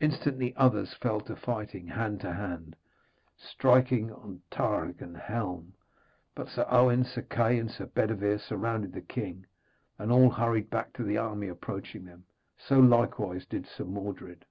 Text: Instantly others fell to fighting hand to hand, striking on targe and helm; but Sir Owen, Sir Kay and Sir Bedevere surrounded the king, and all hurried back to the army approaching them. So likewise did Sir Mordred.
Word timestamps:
Instantly 0.00 0.54
others 0.54 0.92
fell 0.92 1.18
to 1.22 1.34
fighting 1.34 1.86
hand 1.86 2.20
to 2.20 2.34
hand, 2.34 2.76
striking 3.38 4.12
on 4.12 4.42
targe 4.50 5.00
and 5.00 5.16
helm; 5.16 5.72
but 6.34 6.48
Sir 6.50 6.66
Owen, 6.68 7.04
Sir 7.04 7.22
Kay 7.22 7.58
and 7.58 7.70
Sir 7.70 7.86
Bedevere 7.86 8.36
surrounded 8.38 8.92
the 8.92 9.00
king, 9.00 9.46
and 9.98 10.12
all 10.12 10.28
hurried 10.28 10.68
back 10.68 10.92
to 10.92 11.02
the 11.02 11.16
army 11.16 11.48
approaching 11.48 12.04
them. 12.04 12.26
So 12.58 12.78
likewise 12.80 13.46
did 13.46 13.64
Sir 13.66 13.84
Mordred. 13.84 14.44